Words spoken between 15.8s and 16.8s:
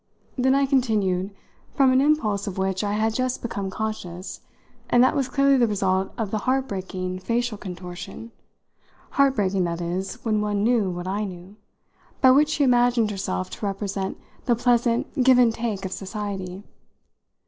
of society.